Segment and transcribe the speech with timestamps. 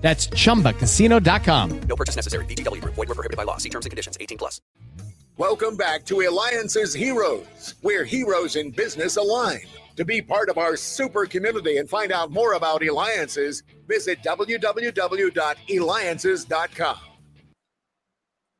[0.00, 1.80] That's chumbacasino.com.
[1.82, 2.44] No purchase necessary.
[2.46, 2.94] VGW Group.
[2.94, 3.58] Void were prohibited by law.
[3.58, 4.16] See terms and conditions.
[4.20, 4.60] 18 plus.
[5.36, 9.62] Welcome back to Eliances Heroes, where heroes in business align.
[9.96, 16.98] To be part of our super community and find out more about Eliances, visit www.eliances.com.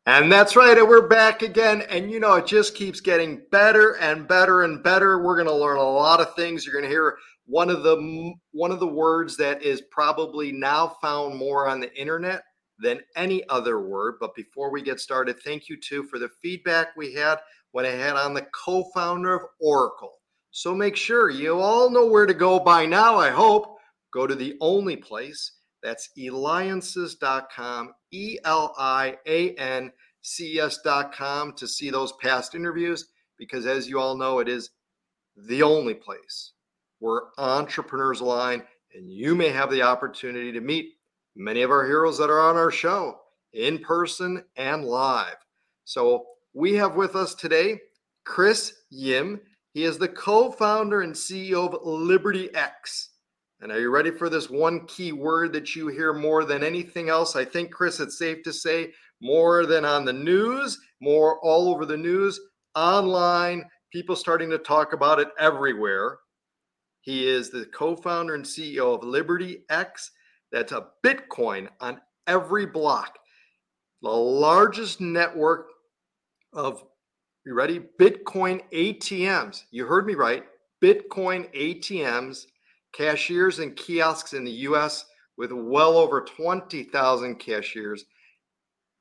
[0.07, 1.83] And that's right, and we're back again.
[1.91, 5.23] And you know, it just keeps getting better and better and better.
[5.23, 6.65] We're going to learn a lot of things.
[6.65, 10.97] You're going to hear one of the one of the words that is probably now
[11.01, 12.43] found more on the internet
[12.79, 14.15] than any other word.
[14.21, 17.39] But before we get started, thank you too for the feedback we had
[17.73, 20.13] when I had on the co-founder of Oracle.
[20.51, 23.17] So make sure you all know where to go by now.
[23.19, 23.79] I hope
[24.13, 31.67] go to the only place that's eliances.com, E L I A N C S.com to
[31.67, 34.71] see those past interviews because as you all know, it is
[35.49, 36.53] the only place
[37.01, 38.63] where entrepreneurs align,
[38.95, 40.95] and you may have the opportunity to meet
[41.37, 43.19] many of our heroes that are on our show
[43.53, 45.37] in person and live.
[45.85, 47.81] So we have with us today
[48.25, 49.41] Chris Yim.
[49.73, 53.11] He is the co founder and CEO of Liberty X.
[53.61, 57.09] And are you ready for this one key word that you hear more than anything
[57.09, 57.37] else?
[57.37, 61.85] I think, Chris, it's safe to say more than on the news, more all over
[61.85, 62.41] the news,
[62.75, 66.19] online, people starting to talk about it everywhere.
[67.01, 70.11] He is the co founder and CEO of Liberty X.
[70.53, 73.19] That's a Bitcoin on every block.
[74.03, 75.69] The largest network
[76.53, 76.85] of,
[77.45, 77.81] you ready?
[77.99, 79.65] Bitcoin ATMs.
[79.71, 80.45] You heard me right.
[80.83, 82.47] Bitcoin ATMs,
[82.93, 85.05] cashiers, and kiosks in the US
[85.37, 88.05] with well over 20,000 cashiers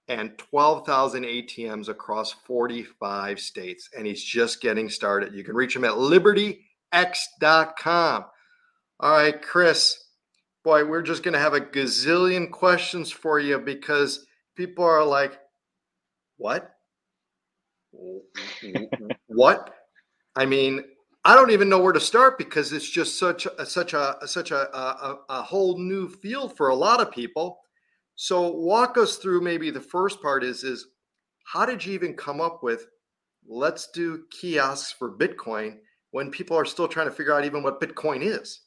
[0.08, 3.90] and 12,000 ATMs across 45 states.
[3.98, 5.34] And he's just getting started.
[5.34, 8.26] You can reach him at Liberty x.com.
[9.00, 9.98] All right, Chris,
[10.64, 15.40] boy, we're just going to have a gazillion questions for you because people are like,
[16.38, 16.72] what?
[19.28, 19.74] what?
[20.36, 20.84] I mean,
[21.26, 24.52] I don't even know where to start because it's just such a, such a such
[24.52, 27.60] a, a, a whole new field for a lot of people.
[28.16, 30.88] So walk us through maybe the first part is is
[31.46, 32.88] how did you even come up with
[33.48, 35.78] let's do kiosks for Bitcoin
[36.12, 38.62] when people are still trying to figure out even what Bitcoin is?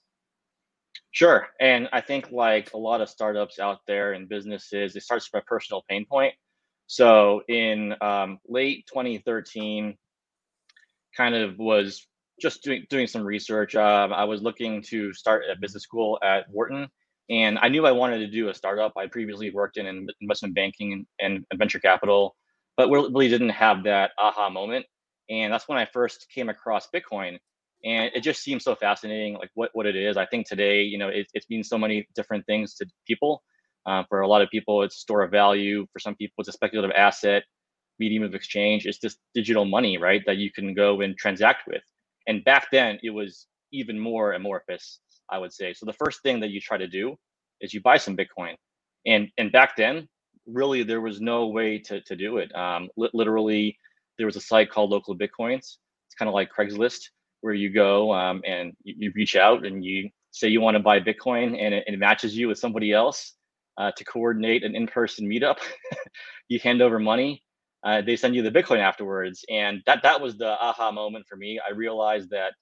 [1.10, 1.48] Sure.
[1.60, 5.41] And I think like a lot of startups out there and businesses, it starts from
[5.41, 6.34] a personal pain point.
[6.86, 9.97] So in um, late 2013,
[11.16, 12.06] kind of was
[12.41, 13.75] just doing, doing some research.
[13.75, 16.88] Um, I was looking to start a business school at Wharton,
[17.31, 18.92] and I knew I wanted to do a startup.
[18.97, 22.36] I previously worked in investment banking and, and venture capital,
[22.76, 24.86] but really didn't have that aha moment
[25.30, 27.38] and that's when I first came across Bitcoin,
[27.84, 30.16] and it just seems so fascinating, like what what it is.
[30.16, 33.42] I think today, you know, it, it means so many different things to people.
[33.86, 35.86] Uh, for a lot of people, it's store of value.
[35.92, 37.44] For some people, it's a speculative asset,
[38.00, 38.86] medium of exchange.
[38.86, 40.22] It's just digital money, right?
[40.26, 41.82] That you can go and transact with.
[42.28, 45.00] And back then, it was even more amorphous,
[45.30, 45.74] I would say.
[45.74, 47.16] So the first thing that you try to do
[47.62, 48.56] is you buy some Bitcoin.
[49.06, 50.08] And and back then,
[50.46, 52.54] really, there was no way to to do it.
[52.56, 53.78] Um, li- literally,
[54.18, 55.76] there was a site called Local Bitcoins.
[56.06, 57.00] It's kind of like Craigslist,
[57.40, 60.82] where you go um, and you, you, reach out and you say you want to
[60.82, 63.34] buy Bitcoin, and it, it matches you with somebody else
[63.78, 65.58] uh, to coordinate an in-person meetup.
[66.48, 67.42] you hand over money.
[67.84, 71.36] Uh, they send you the Bitcoin afterwards, and that that was the aha moment for
[71.36, 71.58] me.
[71.66, 72.52] I realized that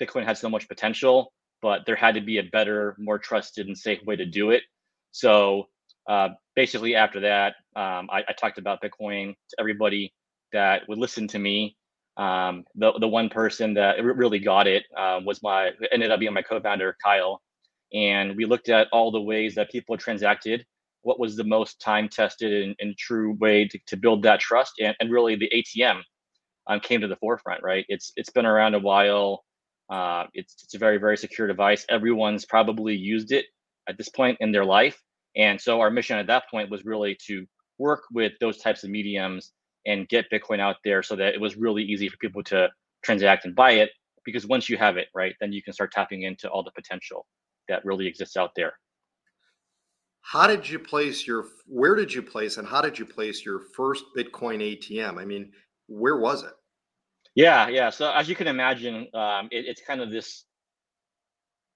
[0.00, 1.32] Bitcoin had so much potential,
[1.62, 4.62] but there had to be a better, more trusted, and safe way to do it.
[5.12, 5.68] So
[6.08, 10.12] uh, basically, after that, um, I, I, talked about Bitcoin to everybody
[10.52, 11.76] that would listen to me.
[12.16, 16.34] Um, the the one person that really got it uh, was my ended up being
[16.34, 17.40] my co-founder Kyle,
[17.94, 20.64] and we looked at all the ways that people transacted.
[21.02, 24.74] What was the most time tested and, and true way to, to build that trust?
[24.78, 26.02] And, and really, the ATM
[26.68, 27.62] um, came to the forefront.
[27.62, 27.86] Right?
[27.88, 29.44] It's it's been around a while.
[29.90, 31.86] Uh, it's it's a very very secure device.
[31.88, 33.46] Everyone's probably used it
[33.88, 35.02] at this point in their life,
[35.34, 37.46] and so our mission at that point was really to
[37.78, 39.52] work with those types of mediums
[39.86, 42.68] and get Bitcoin out there so that it was really easy for people to
[43.02, 43.90] transact and buy it.
[44.24, 47.26] Because once you have it, right, then you can start tapping into all the potential
[47.68, 48.74] that really exists out there.
[50.22, 53.60] how did you place your where did you place and how did you place your
[53.76, 55.50] first bitcoin atm i mean
[55.88, 56.52] where was it
[57.34, 60.44] yeah yeah so as you can imagine um, it, it's kind of this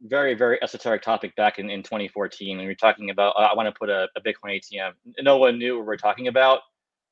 [0.02, 3.54] very very esoteric topic back in, in 2014 and we are talking about uh, i
[3.54, 6.60] want to put a, a, bitcoin atm no one knew what we we're talking about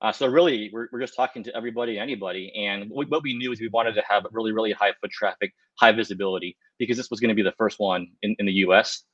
[0.03, 3.53] uh, so really we're, we're just talking to everybody anybody and what, what we knew
[3.53, 7.21] is we wanted to have really really high foot traffic high visibility because this was
[7.21, 9.05] going to be the first one in, in the us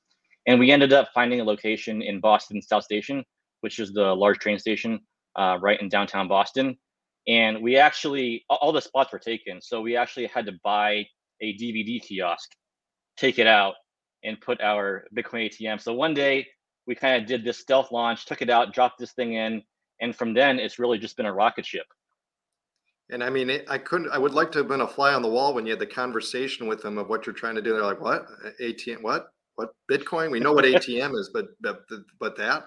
[0.47, 3.25] and we ended up finding a location in boston south station
[3.61, 5.01] which is the large train station
[5.37, 6.77] uh, right in downtown boston
[7.29, 11.05] and we actually all the spots were taken so we actually had to buy
[11.41, 12.51] a dvd kiosk
[13.17, 13.75] take it out
[14.25, 15.81] and put our Bitcoin ATM.
[15.81, 16.47] So one day
[16.87, 19.63] we kind of did this stealth launch, took it out, dropped this thing in,
[20.01, 21.87] and from then it's really just been a rocket ship.
[23.11, 24.11] And I mean, I couldn't.
[24.11, 25.87] I would like to have been a fly on the wall when you had the
[25.87, 27.73] conversation with them of what you're trying to do.
[27.73, 28.27] They're like, "What
[28.61, 29.03] ATM?
[29.03, 29.33] What?
[29.57, 30.31] What Bitcoin?
[30.31, 31.81] We know what ATM is, but but
[32.21, 32.67] but that."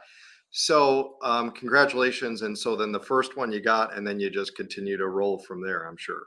[0.51, 2.41] So, um, congratulations!
[2.41, 5.39] And so then the first one you got, and then you just continue to roll
[5.39, 5.87] from there.
[5.87, 6.23] I'm sure.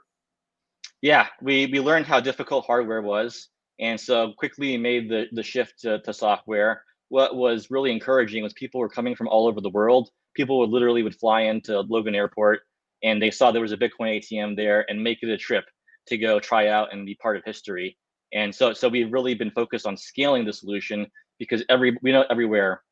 [1.01, 3.49] Yeah, we we learned how difficult hardware was
[3.79, 8.53] and so quickly made the, the shift to, to software what was really encouraging was
[8.53, 12.15] people were coming from all over the world people would literally would fly into logan
[12.15, 12.61] airport
[13.03, 15.65] and they saw there was a bitcoin atm there and make it a trip
[16.05, 17.97] to go try out and be part of history
[18.33, 21.05] and so so we've really been focused on scaling the solution
[21.39, 22.83] because every we know everywhere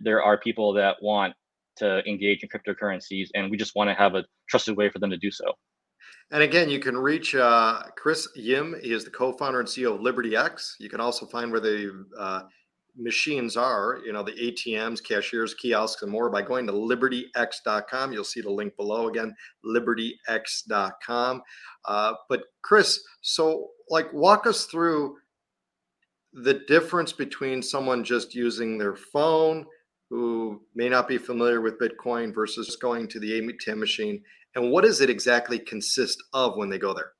[0.00, 1.32] there are people that want
[1.76, 5.10] to engage in cryptocurrencies and we just want to have a trusted way for them
[5.10, 5.46] to do so
[6.30, 8.76] and again, you can reach uh, Chris Yim.
[8.82, 10.74] He is the co-founder and CEO of LibertyX.
[10.78, 12.42] You can also find where the uh,
[12.98, 18.12] machines are, you know, the ATMs, cashiers, kiosks, and more by going to libertyx.com.
[18.12, 19.34] You'll see the link below again,
[19.64, 21.42] libertyx.com.
[21.84, 25.16] Uh, but Chris, so like walk us through
[26.32, 29.64] the difference between someone just using their phone
[30.10, 34.22] who may not be familiar with Bitcoin versus going to the ATM machine
[34.54, 37.12] and what does it exactly consist of when they go there?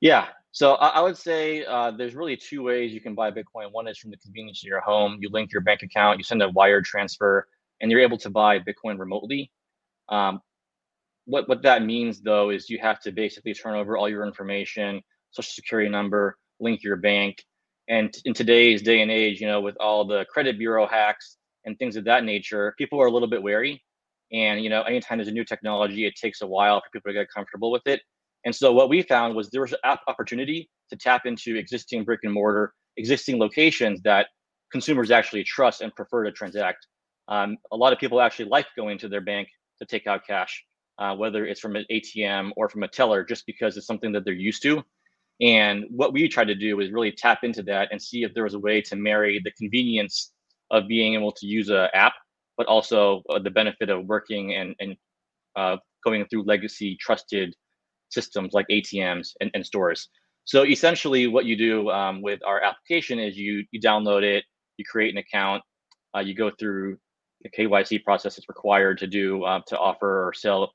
[0.00, 3.72] Yeah, so I, would say uh, there's really two ways you can buy Bitcoin.
[3.72, 5.18] One is from the convenience of your home.
[5.20, 7.48] You link your bank account, you send a wire transfer,
[7.80, 9.50] and you're able to buy Bitcoin remotely.
[10.08, 10.40] Um,
[11.24, 15.02] what what that means though is you have to basically turn over all your information,
[15.32, 17.44] social security number, link your bank.
[17.88, 21.76] And in today's day and age, you know, with all the credit bureau hacks and
[21.80, 23.82] things of that nature, people are a little bit wary.
[24.32, 27.14] And you know, anytime there's a new technology, it takes a while for people to
[27.14, 28.02] get comfortable with it.
[28.44, 32.20] And so what we found was there was an opportunity to tap into existing brick
[32.24, 34.28] and mortar, existing locations that
[34.70, 36.86] consumers actually trust and prefer to transact.
[37.28, 39.48] Um, a lot of people actually like going to their bank
[39.78, 40.62] to take out cash,
[40.98, 44.24] uh, whether it's from an ATM or from a teller, just because it's something that
[44.24, 44.82] they're used to.
[45.40, 48.44] And what we tried to do was really tap into that and see if there
[48.44, 50.32] was a way to marry the convenience
[50.70, 52.14] of being able to use an app
[52.56, 54.96] but also uh, the benefit of working and, and
[55.56, 57.54] uh, going through legacy trusted
[58.10, 60.08] systems like ATMs and, and stores.
[60.44, 64.44] So essentially, what you do um, with our application is you you download it,
[64.76, 65.62] you create an account,
[66.16, 66.98] uh, you go through
[67.42, 70.72] the KYC process that's required to do uh, to offer or sell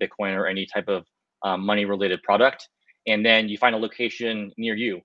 [0.00, 1.04] Bitcoin or any type of
[1.42, 2.68] um, money related product,
[3.06, 5.00] and then you find a location near you.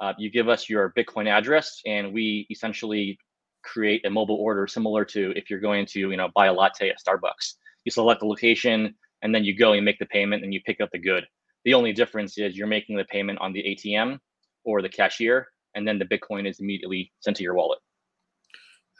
[0.00, 3.16] Uh, you give us your Bitcoin address, and we essentially
[3.64, 6.90] create a mobile order similar to if you're going to you know buy a latte
[6.90, 10.54] at starbucks you select the location and then you go and make the payment and
[10.54, 11.24] you pick up the good.
[11.64, 14.18] The only difference is you're making the payment on the atm
[14.64, 17.80] or the cashier and then the bitcoin is immediately sent to your wallet.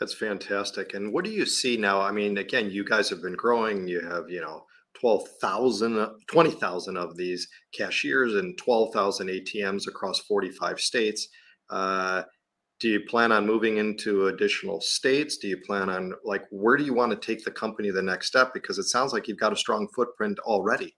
[0.00, 0.94] That's fantastic.
[0.94, 2.00] And what do you see now?
[2.00, 3.87] I mean again you guys have been growing.
[3.87, 4.64] You have you know
[4.99, 7.46] 12,000 20,000 of these
[7.76, 11.28] cashiers and 12,000 ATMs across 45 states.
[11.68, 12.22] Uh,
[12.81, 15.37] do you plan on moving into additional states?
[15.38, 18.26] Do you plan on like where do you want to take the company the next
[18.26, 18.52] step?
[18.52, 20.97] Because it sounds like you've got a strong footprint already.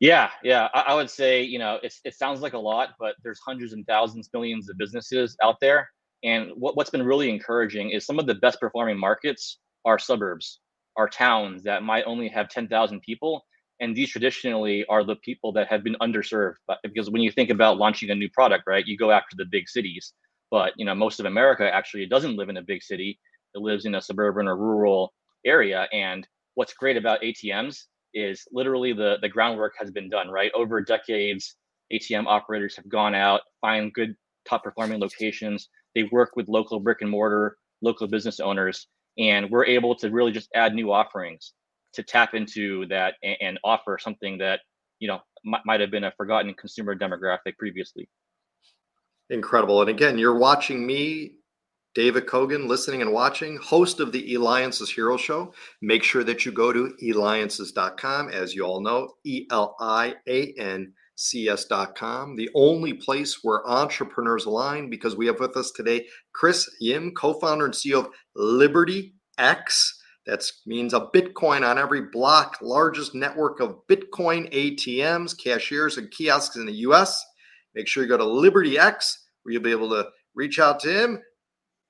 [0.00, 0.68] Yeah yeah.
[0.74, 3.86] I, I would say you know it sounds like a lot but there's hundreds and
[3.86, 5.88] thousands millions of businesses out there.
[6.24, 10.60] And what, what's been really encouraging is some of the best performing markets are suburbs
[10.96, 13.44] are towns that might only have 10,000 people.
[13.80, 17.76] And these traditionally are the people that have been underserved because when you think about
[17.76, 20.14] launching a new product right you go after the big cities
[20.50, 23.18] but you know, most of America actually doesn't live in a big city.
[23.54, 25.12] It lives in a suburban or rural
[25.46, 25.88] area.
[25.92, 30.28] And what's great about ATMs is literally the the groundwork has been done.
[30.30, 31.56] Right over decades,
[31.92, 34.14] ATM operators have gone out, find good
[34.48, 35.68] top performing locations.
[35.94, 38.88] They work with local brick and mortar, local business owners,
[39.18, 41.54] and we're able to really just add new offerings
[41.94, 44.60] to tap into that and, and offer something that
[45.00, 48.08] you know m- might have been a forgotten consumer demographic previously
[49.30, 49.80] incredible.
[49.80, 51.32] And again, you're watching me
[51.94, 55.52] David Cogan, listening and watching, host of the Eliances Hero Show.
[55.82, 58.28] Make sure that you go to eliances.com.
[58.28, 63.68] As you all know, E L I A N C S.com, the only place where
[63.68, 68.10] entrepreneurs align, because we have with us today Chris Yim, co founder and CEO of
[68.36, 70.00] Liberty X.
[70.26, 76.54] That means a Bitcoin on every block, largest network of Bitcoin ATMs, cashiers, and kiosks
[76.54, 77.24] in the US.
[77.78, 80.92] Make sure you go to Liberty X, where you'll be able to reach out to
[80.92, 81.22] him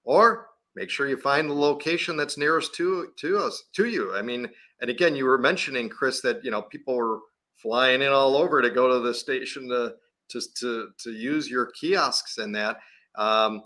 [0.04, 4.14] or make sure you find the location that's nearest to to us to you.
[4.14, 4.48] I mean
[4.80, 7.20] and again you were mentioning chris that you know people were
[7.56, 9.94] flying in all over to go to the station to
[10.28, 12.78] to to, to use your kiosks and that.
[13.16, 13.62] Um,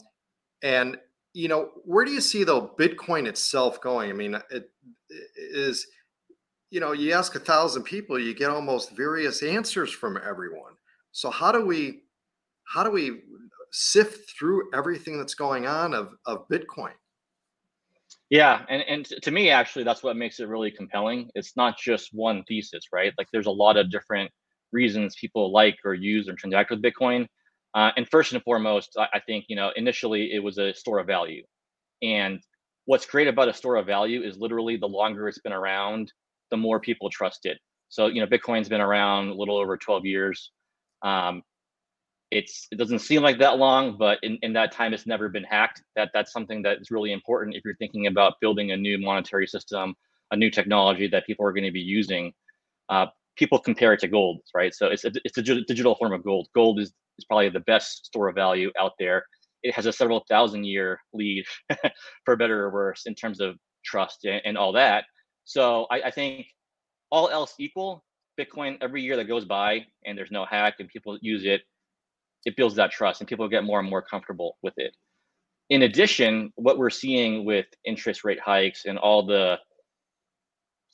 [0.63, 0.97] and
[1.35, 4.11] you know where do you see though bitcoin itself going?
[4.11, 4.71] I mean it,
[5.11, 5.87] it is
[6.71, 10.73] you know you ask a thousand people you get almost various answers from everyone.
[11.13, 12.05] So how do we
[12.67, 13.21] how do we
[13.73, 16.93] sift through everything that's going on of, of Bitcoin.
[18.31, 21.31] Yeah, and, and to me, actually, that's what makes it really compelling.
[21.35, 23.13] It's not just one thesis, right?
[23.19, 24.31] Like there's a lot of different
[24.73, 27.27] reasons people like or use or transact with Bitcoin.
[27.75, 30.99] Uh, and first and foremost, I, I think you know initially it was a store
[30.99, 31.43] of value,
[32.03, 32.41] and
[32.87, 36.13] what's great about a store of value is literally the longer it's been around,
[36.51, 37.59] the more people trust it.
[37.89, 40.53] So you know, Bitcoin's been around a little over 12 years.
[41.03, 41.43] Um,
[42.33, 45.45] it's it doesn't seem like that long, but in, in that time it's never been
[45.45, 45.83] hacked.
[45.97, 49.47] That that's something that is really important if you're thinking about building a new monetary
[49.47, 49.95] system,
[50.31, 52.33] a new technology that people are going to be using.
[52.89, 54.75] Uh, people compare it to gold, right?
[54.75, 56.49] So it's a, it's a digital form of gold.
[56.55, 59.25] Gold is, is probably the best store of value out there.
[59.63, 61.45] It has a several thousand year lead,
[62.25, 65.05] for better or worse, in terms of trust and, and all that.
[65.45, 66.47] So I, I think
[67.11, 68.05] all else equal,
[68.41, 71.63] Bitcoin every year that goes by and there's no hack and people use it,
[72.45, 74.95] it builds that trust and people get more and more comfortable with it.
[75.71, 79.59] In addition, what we're seeing with interest rate hikes and all the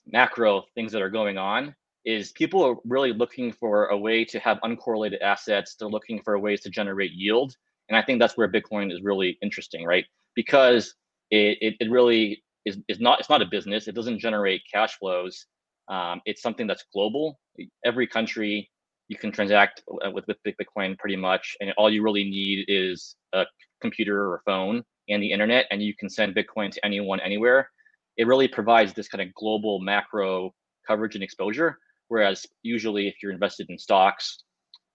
[0.07, 1.75] macro things that are going on
[2.05, 5.75] is people are really looking for a way to have uncorrelated assets.
[5.75, 7.55] They're looking for ways to generate yield.
[7.89, 10.05] And I think that's where Bitcoin is really interesting, right?
[10.35, 10.95] Because
[11.31, 13.89] it, it, it really is, is not, it's not a business.
[13.89, 15.47] It doesn't generate cash flows.
[15.89, 17.39] Um, it's something that's global.
[17.85, 18.71] Every country
[19.09, 23.17] you can transact uh, with, with Bitcoin pretty much, and all you really need is
[23.33, 23.45] a
[23.81, 27.71] computer or a phone and the internet, and you can send Bitcoin to anyone anywhere.
[28.17, 30.53] It really provides this kind of global macro
[30.87, 31.79] coverage and exposure.
[32.09, 34.45] Whereas usually, if you're invested in stocks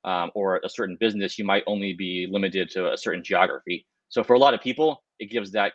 [0.03, 3.85] um, or a certain business, you might only be limited to a certain geography.
[4.09, 5.73] So for a lot of people, it gives that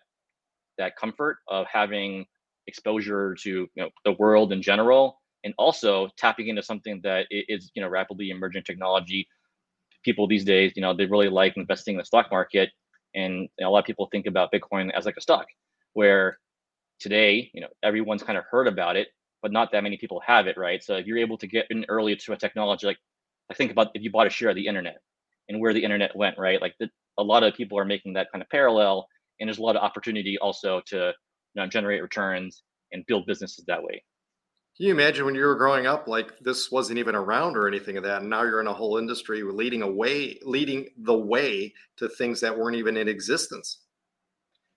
[0.78, 2.24] that comfort of having
[2.68, 7.70] exposure to you know, the world in general and also tapping into something that is
[7.74, 9.28] you know rapidly emerging technology.
[10.04, 12.70] People these days you know they really like investing in the stock market
[13.14, 15.46] and a lot of people think about bitcoin as like a stock
[15.94, 16.38] where
[17.00, 19.08] today you know everyone's kind of heard about it
[19.42, 20.82] but not that many people have it right?
[20.82, 22.98] So if you're able to get in early to a technology like
[23.50, 24.98] i think about if you bought a share of the internet
[25.48, 26.60] and where the internet went right?
[26.60, 29.08] Like the, a lot of people are making that kind of parallel
[29.40, 31.12] and there's a lot of opportunity also to
[31.54, 34.02] you know, generate returns and build businesses that way
[34.78, 37.96] can you imagine when you were growing up, like this wasn't even around or anything
[37.96, 42.08] of that, and now you're in a whole industry leading away, leading the way to
[42.08, 43.78] things that weren't even in existence.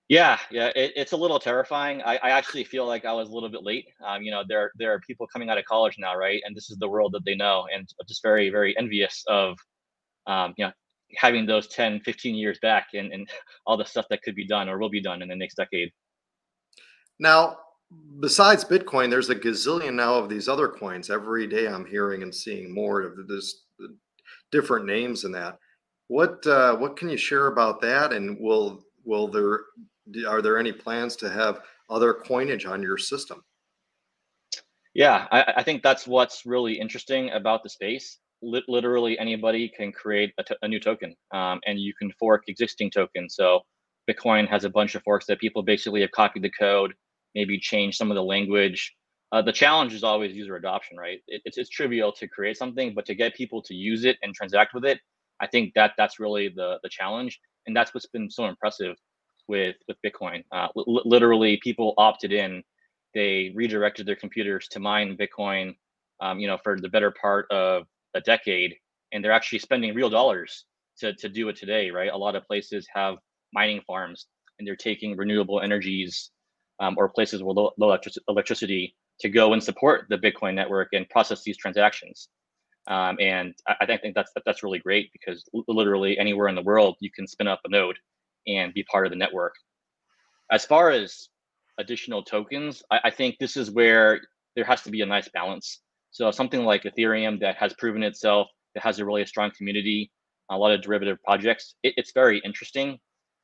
[0.09, 2.01] Yeah, yeah, it, it's a little terrifying.
[2.01, 3.89] I, I, actually feel like I was a little bit late.
[4.03, 6.41] Um, you know, there there are people coming out of college now, right?
[6.45, 9.55] And this is the world that they know, and just very very envious of,
[10.25, 10.71] um, you know,
[11.15, 13.29] having those 10, 15 years back, and and
[13.67, 15.91] all the stuff that could be done or will be done in the next decade.
[17.19, 17.57] Now,
[18.19, 21.09] besides Bitcoin, there's a gazillion now of these other coins.
[21.09, 23.63] Every day I'm hearing and seeing more of this
[24.51, 25.57] different names and that.
[26.07, 28.13] What uh, what can you share about that?
[28.13, 29.61] And will will there
[30.27, 33.43] are there any plans to have other coinage on your system?
[34.93, 38.17] Yeah, I, I think that's what's really interesting about the space.
[38.43, 42.43] L- literally, anybody can create a, t- a new token, um, and you can fork
[42.47, 43.35] existing tokens.
[43.35, 43.61] So
[44.09, 46.93] Bitcoin has a bunch of forks that people basically have copied the code
[47.35, 48.95] maybe change some of the language.
[49.31, 51.19] Uh, the challenge is always user adoption, right?
[51.27, 54.33] It, it's, it's trivial to create something, but to get people to use it and
[54.35, 54.99] transact with it,
[55.41, 58.95] I think that that's really the the challenge, and that's what's been so impressive
[59.47, 60.43] with with Bitcoin.
[60.51, 60.67] Uh,
[61.05, 62.63] literally, people opted in;
[63.15, 65.75] they redirected their computers to mine Bitcoin,
[66.21, 67.85] um, you know, for the better part of
[68.15, 68.75] a decade,
[69.13, 70.65] and they're actually spending real dollars
[70.99, 72.11] to to do it today, right?
[72.13, 73.15] A lot of places have
[73.53, 74.27] mining farms,
[74.59, 76.31] and they're taking renewable energies
[76.81, 77.97] um, or places with low, low
[78.27, 82.27] electricity to go and support the Bitcoin network and process these transactions.
[82.87, 86.95] Um, and I, I, think that's that's really great because literally anywhere in the world
[86.99, 87.95] you can spin up a node
[88.47, 89.53] and be part of the network.
[90.51, 91.29] As far as
[91.77, 94.19] additional tokens, I, I think this is where
[94.55, 95.81] there has to be a nice balance.
[96.09, 100.11] So something like Ethereum that has proven itself, that has a really strong community,
[100.49, 102.97] a lot of derivative projects, it, it's very interesting.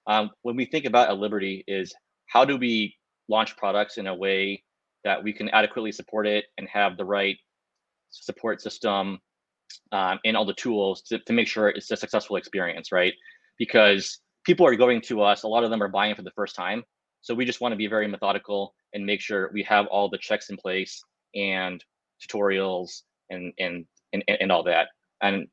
[0.08, 1.94] Um, when we think about a Liberty, is
[2.26, 2.96] how do we
[3.30, 4.64] launch products in a way
[5.04, 7.38] that we can adequately support it and have the right
[8.10, 9.20] support system
[9.92, 13.14] um, and all the tools to, to make sure it's a successful experience, right?
[13.58, 16.56] Because people are going to us, a lot of them are buying for the first
[16.56, 16.84] time.
[17.22, 20.18] So we just want to be very methodical and make sure we have all the
[20.18, 21.04] checks in place
[21.36, 21.84] and
[22.22, 24.88] tutorials and and and, and all that.
[25.22, 25.48] And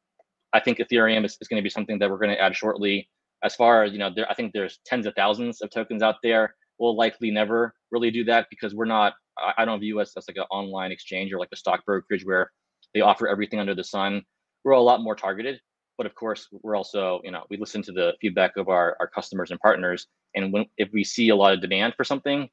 [0.53, 3.09] I think Ethereum is, is going to be something that we're going to add shortly.
[3.43, 6.17] As far as you know, there I think there's tens of thousands of tokens out
[6.23, 6.55] there.
[6.79, 9.15] We'll likely never really do that because we're not.
[9.39, 12.25] I, I don't view us as like an online exchange or like a stock brokerage
[12.25, 12.51] where
[12.95, 14.23] they offer everything under the sun.
[14.65, 15.61] We're a lot more targeted,
[15.99, 19.09] but of course, we're also you know we listen to the feedback of our our
[19.09, 22.49] customers and partners, and when if we see a lot of demand for something,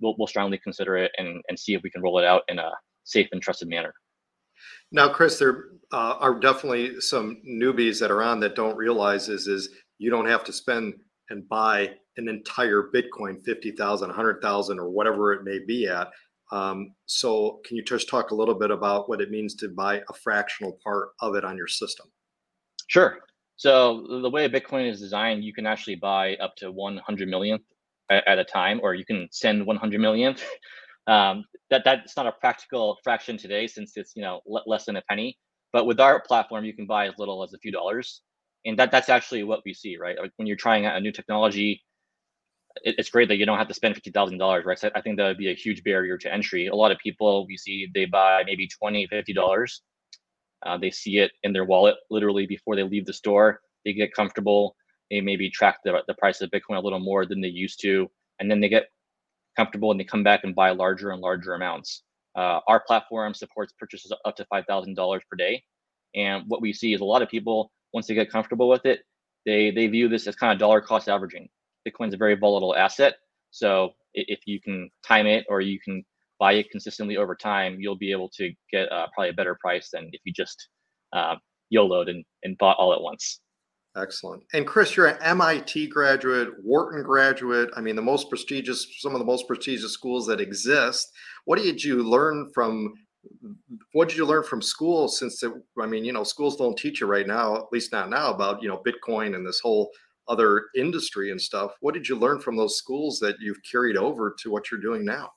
[0.00, 2.58] we'll we'll strongly consider it and and see if we can roll it out in
[2.58, 2.70] a
[3.04, 3.92] safe and trusted manner.
[4.92, 9.46] Now, Chris, there uh, are definitely some newbies that are on that don't realize is
[9.46, 10.94] is you don't have to spend
[11.30, 16.08] and buy an entire Bitcoin, 50,000, 100,000, or whatever it may be at.
[16.52, 20.02] Um, so, can you just talk a little bit about what it means to buy
[20.08, 22.06] a fractional part of it on your system?
[22.86, 23.18] Sure.
[23.56, 27.62] So, the way Bitcoin is designed, you can actually buy up to 100 millionth
[28.10, 30.42] at, a time, or you can send 100 millionth.
[31.06, 35.02] Um, that that's not a practical fraction today, since it's you know less than a
[35.02, 35.36] penny.
[35.70, 38.22] But with our platform, you can buy as little as a few dollars,
[38.64, 40.18] and that that's actually what we see, right?
[40.18, 41.82] Like when you're trying out a new technology,
[42.82, 44.78] it, it's great that you don't have to spend fifty thousand dollars, right?
[44.78, 46.66] So I think that would be a huge barrier to entry.
[46.66, 49.82] A lot of people we see they buy maybe 20 50 dollars.
[50.64, 53.60] Uh, they see it in their wallet literally before they leave the store.
[53.84, 54.76] They get comfortable.
[55.10, 58.10] They maybe track the, the price of Bitcoin a little more than they used to,
[58.40, 58.86] and then they get
[59.56, 62.02] comfortable and they come back and buy larger and larger amounts.
[62.36, 65.62] Uh, our platform supports purchases up to $5,000 per day.
[66.14, 69.00] And what we see is a lot of people, once they get comfortable with it,
[69.46, 71.48] they, they view this as kind of dollar cost averaging.
[71.88, 73.14] Bitcoin's a very volatile asset.
[73.50, 76.04] So if you can time it or you can
[76.38, 79.90] buy it consistently over time, you'll be able to get uh, probably a better price
[79.92, 80.68] than if you just
[81.12, 81.36] uh,
[81.70, 83.40] and, and bought all at once.
[83.96, 84.42] Excellent.
[84.52, 87.70] And Chris, you're an MIT graduate, Wharton graduate.
[87.76, 91.08] I mean, the most prestigious, some of the most prestigious schools that exist.
[91.44, 92.92] What did you learn from?
[93.92, 95.08] What did you learn from school?
[95.08, 95.42] Since
[95.80, 98.62] I mean, you know, schools don't teach you right now, at least not now, about
[98.62, 99.90] you know Bitcoin and this whole
[100.28, 101.72] other industry and stuff.
[101.80, 105.04] What did you learn from those schools that you've carried over to what you're doing
[105.04, 105.30] now?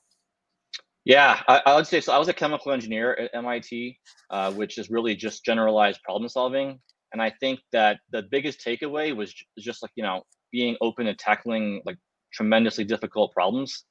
[1.04, 2.12] Yeah, I, I would say so.
[2.12, 3.98] I was a chemical engineer at MIT,
[4.30, 6.80] uh, which is really just generalized problem solving
[7.12, 10.22] and I think that the biggest takeaway was just like, you know,
[10.52, 11.96] being open to tackling like
[12.32, 13.84] tremendously difficult problems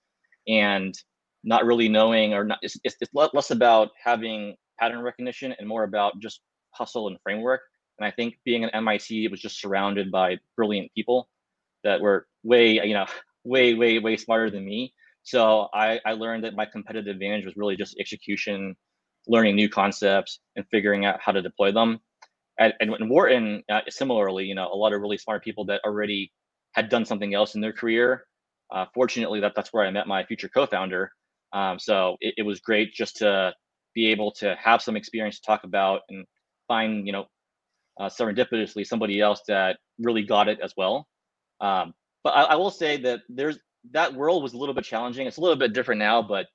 [0.48, 0.94] and
[1.48, 5.84] not really knowing or not, it's, it's, it's less about having pattern recognition and more
[5.84, 7.62] about just hustle and framework.
[8.00, 11.30] And I think being an MIT, it was just surrounded by brilliant people
[11.84, 13.06] that were way, you know,
[13.44, 14.94] way, way, way smarter than me.
[15.24, 18.76] So I, I learned that my competitive advantage was really just execution,
[19.28, 22.00] learning new concepts and figuring out how to deploy them
[22.60, 26.32] and, and Wharton, uh, similarly, you know, a lot of really smart people that already
[26.74, 28.26] had done something else in their career.
[28.72, 31.12] Uh, fortunately, that that's where I met my future co-founder.
[31.54, 33.54] Um, so it, it, was great just to
[33.96, 36.26] be able to have some experience to talk about and
[36.68, 37.26] find, you know,
[38.00, 41.08] uh, serendipitously somebody else that really got it as well.
[41.62, 43.58] Um, but I, I, will say that there's
[43.92, 45.26] that world was a little bit challenging.
[45.26, 46.48] It's a little bit different now, but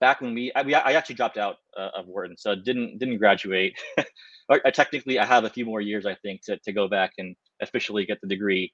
[0.00, 3.18] back when we I, we, I actually dropped out uh, of Wharton, so didn't didn't
[3.18, 3.74] graduate.
[4.48, 7.12] or, uh, technically, I have a few more years, I think, to to go back
[7.18, 8.72] and officially get the degree.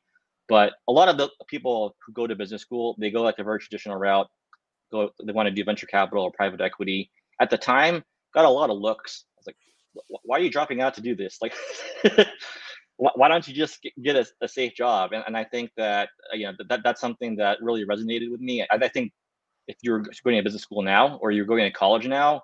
[0.48, 3.44] But a lot of the people who go to business school, they go like a
[3.44, 4.26] very traditional route.
[4.90, 7.10] Go, they want to do venture capital or private equity.
[7.40, 9.24] At the time, got a lot of looks.
[9.36, 9.56] I was like,
[10.24, 11.38] why are you dropping out to do this?
[11.40, 11.54] Like,
[12.96, 15.12] why don't you just get a, a safe job?
[15.12, 18.40] And, and I think that uh, you know that that's something that really resonated with
[18.40, 18.62] me.
[18.62, 19.12] I, I think
[19.68, 22.42] if you're going to business school now or you're going to college now,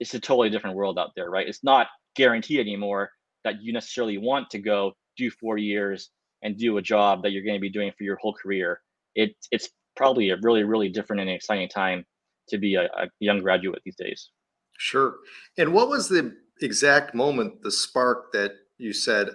[0.00, 1.48] it's a totally different world out there, right?
[1.48, 3.10] It's not guaranteed anymore
[3.44, 6.10] that you necessarily want to go do four years
[6.42, 8.80] and do a job that you're going to be doing for your whole career.
[9.14, 12.04] It, it's probably a really, really different and exciting time
[12.48, 14.30] to be a, a young graduate these days.
[14.78, 15.16] Sure.
[15.56, 19.28] And what was the exact moment, the spark that you said,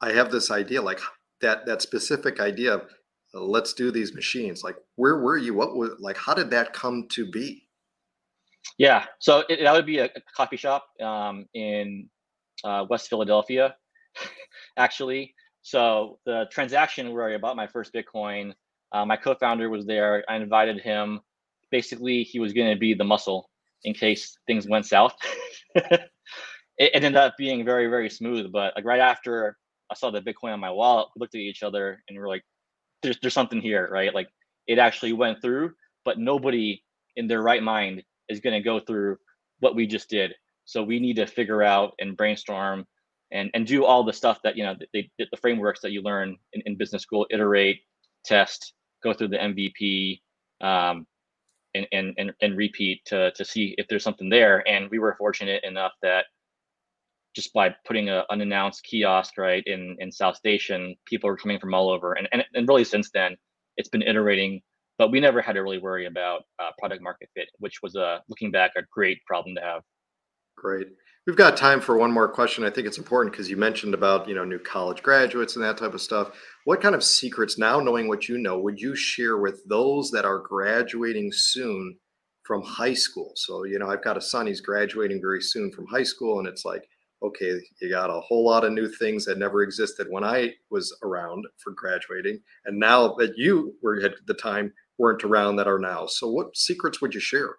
[0.00, 1.00] I have this idea, like
[1.40, 2.82] that that specific idea of
[3.34, 7.06] let's do these machines like where were you what was like how did that come
[7.10, 7.66] to be
[8.78, 12.08] yeah so it, that would be a, a coffee shop um, in
[12.64, 13.74] uh, west philadelphia
[14.78, 18.52] actually so the transaction where i bought my first bitcoin
[18.94, 20.24] Uh, my co-founder was there.
[20.28, 21.20] I invited him.
[21.72, 23.50] Basically, he was going to be the muscle
[23.82, 25.16] in case things went south.
[25.74, 26.10] it,
[26.78, 28.52] it ended up being very, very smooth.
[28.52, 29.58] But like right after
[29.90, 32.28] I saw the Bitcoin on my wallet, we looked at each other and we are
[32.28, 32.44] like,
[33.02, 34.28] "There's there's something here, right?" Like
[34.68, 35.72] it actually went through,
[36.04, 36.80] but nobody
[37.16, 39.16] in their right mind is going to go through
[39.58, 40.34] what we just did.
[40.66, 42.86] So we need to figure out and brainstorm
[43.32, 46.36] and and do all the stuff that you know they, the frameworks that you learn
[46.52, 47.80] in, in business school iterate
[48.24, 48.72] test
[49.04, 50.20] go through the mvp
[50.60, 51.06] um,
[51.74, 54.66] and, and and and repeat to to see if there's something there.
[54.68, 56.26] And we were fortunate enough that
[57.36, 61.74] just by putting an unannounced kiosk right in in south station people are coming from
[61.74, 62.14] all over.
[62.14, 63.36] And and, and really since then
[63.76, 64.62] it's been iterating
[64.96, 68.02] but we never had to really worry about uh, product market fit which was a
[68.02, 69.82] uh, looking back a great problem to have.
[70.56, 70.86] Great
[71.26, 72.64] We've got time for one more question.
[72.64, 75.78] I think it's important because you mentioned about, you know, new college graduates and that
[75.78, 76.32] type of stuff.
[76.64, 80.26] What kind of secrets now knowing what you know would you share with those that
[80.26, 81.96] are graduating soon
[82.42, 83.32] from high school?
[83.36, 86.46] So, you know, I've got a son, he's graduating very soon from high school and
[86.48, 86.86] it's like,
[87.22, 90.94] okay, you got a whole lot of new things that never existed when I was
[91.02, 95.78] around for graduating and now that you were at the time weren't around that are
[95.78, 96.04] now.
[96.04, 97.56] So, what secrets would you share?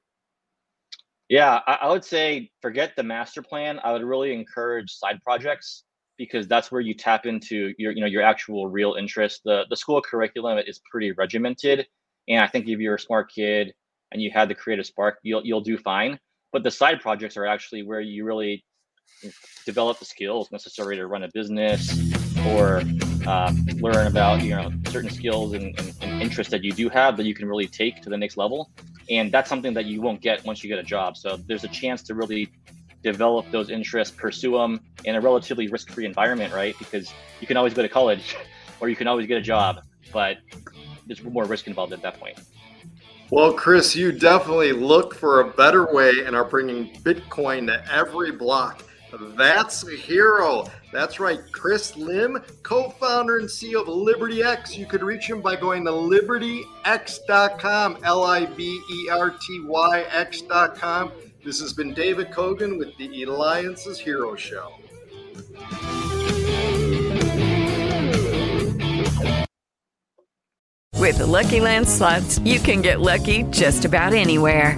[1.30, 3.80] Yeah, I, I, would say forget the master plan.
[3.84, 5.84] I would really encourage side projects
[6.18, 9.42] because that's where you tap into your, you know, your actual real interest.
[9.44, 11.88] The the school curriculum is pretty regimented,
[12.28, 13.74] and I think if you're a smart kid
[14.12, 16.20] and you had the creative spark, you'll you'll do fine.
[16.54, 18.64] But the side projects are actually where you really
[19.66, 22.14] develop the skills necessary to run a business
[22.50, 22.84] or
[23.26, 27.18] uh, learn about you know certain skills and, and, and interests that you do have
[27.18, 28.70] that you can really take to the next level
[29.10, 31.70] and that's something that you won't get once you get a job so there's a
[31.70, 32.50] chance to really
[33.04, 37.74] develop those interests pursue them in a relatively risk-free environment right because you can always
[37.74, 38.36] go to college
[38.80, 40.38] or you can always get a job but
[41.08, 42.40] there's more risk involved at that point
[43.32, 48.32] well, Chris, you definitely look for a better way and are bringing Bitcoin to every
[48.32, 48.84] block.
[49.36, 50.68] That's a hero.
[50.96, 51.42] That's right.
[51.52, 54.78] Chris Yim, co founder and CEO of LibertyX.
[54.78, 60.06] You could reach him by going to libertyx.com, L I B E R T Y
[60.10, 61.12] X.com.
[61.44, 64.72] This has been David Cogan with the Eliances Hero Show.
[70.94, 74.78] With the Lucky Land slots, you can get lucky just about anywhere.